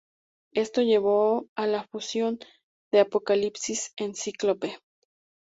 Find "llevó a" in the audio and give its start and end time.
0.81-1.67